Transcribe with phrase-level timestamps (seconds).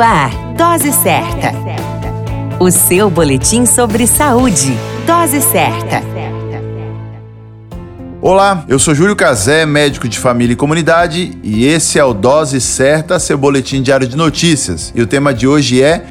[0.00, 1.52] Ar, Dose Certa.
[2.58, 4.74] O seu boletim sobre saúde.
[5.06, 6.02] Dose Certa.
[8.22, 12.60] Olá, eu sou Júlio Cazé, médico de família e comunidade, e esse é o Dose
[12.62, 14.90] Certa, seu boletim diário de notícias.
[14.94, 16.06] E o tema de hoje é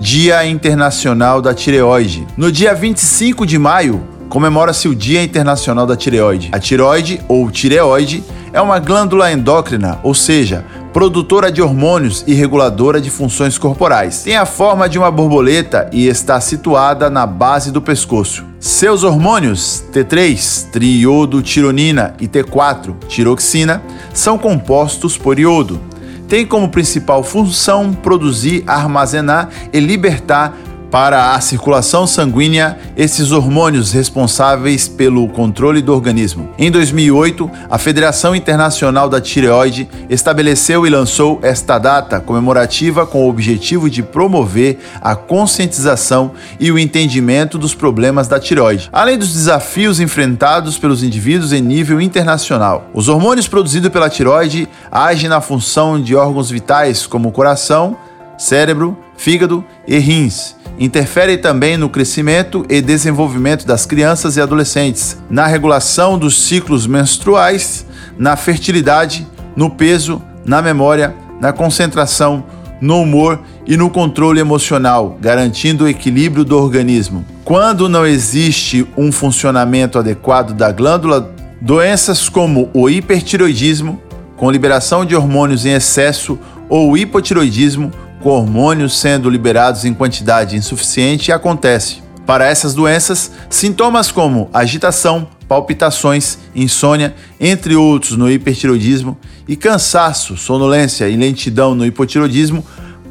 [0.00, 2.26] Dia Internacional da Tireoide.
[2.34, 6.48] No dia 25 de maio, comemora-se o Dia Internacional da Tireoide.
[6.50, 13.00] A tireoide, ou tireoide, é uma glândula endócrina, ou seja, produtora de hormônios e reguladora
[13.00, 14.22] de funções corporais.
[14.22, 18.44] Tem a forma de uma borboleta e está situada na base do pescoço.
[18.60, 23.82] Seus hormônios T3, triiodotironina e T4, tiroxina,
[24.12, 25.80] são compostos por iodo.
[26.28, 30.56] Tem como principal função produzir, armazenar e libertar
[30.92, 36.50] para a circulação sanguínea esses hormônios responsáveis pelo controle do organismo.
[36.58, 43.30] Em 2008, a Federação Internacional da Tireoide estabeleceu e lançou esta data comemorativa com o
[43.30, 49.98] objetivo de promover a conscientização e o entendimento dos problemas da tireoide, além dos desafios
[49.98, 52.90] enfrentados pelos indivíduos em nível internacional.
[52.92, 57.96] Os hormônios produzidos pela tireoide agem na função de órgãos vitais como o coração,
[58.38, 65.46] cérebro, fígado e rins interfere também no crescimento e desenvolvimento das crianças e adolescentes, na
[65.46, 67.86] regulação dos ciclos menstruais,
[68.18, 72.44] na fertilidade, no peso, na memória, na concentração,
[72.80, 77.24] no humor e no controle emocional, garantindo o equilíbrio do organismo.
[77.44, 84.00] Quando não existe um funcionamento adequado da glândula, doenças como o hipertiroidismo,
[84.36, 86.38] com liberação de hormônios em excesso,
[86.68, 92.02] ou hipotiroidismo, com hormônios sendo liberados em quantidade insuficiente acontece.
[92.24, 101.08] Para essas doenças, sintomas como agitação, palpitações, insônia, entre outros no hipertiroidismo, e cansaço, sonolência
[101.08, 102.64] e lentidão no hipotiroidismo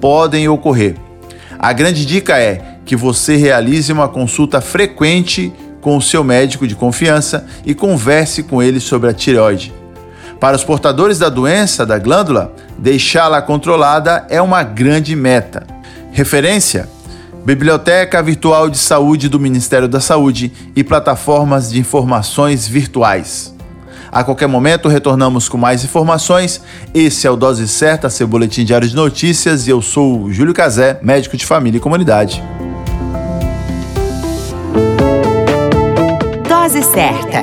[0.00, 0.96] podem ocorrer.
[1.58, 6.74] A grande dica é que você realize uma consulta frequente com o seu médico de
[6.74, 9.83] confiança e converse com ele sobre a tireoide.
[10.40, 15.66] Para os portadores da doença da glândula, deixá-la controlada é uma grande meta.
[16.12, 16.88] Referência:
[17.44, 23.54] Biblioteca Virtual de Saúde do Ministério da Saúde e plataformas de informações virtuais.
[24.14, 26.60] A qualquer momento retornamos com mais informações.
[26.94, 30.54] Esse é o Dose Certa, seu boletim diário de notícias, e eu sou o Júlio
[30.54, 32.40] Cazé, médico de família e comunidade.
[36.48, 37.42] Dose Certa,